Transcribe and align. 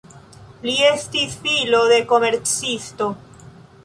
Li 0.67 0.71
estis 0.85 1.35
filo 1.43 1.81
de 1.91 1.99
komercisto. 2.13 3.11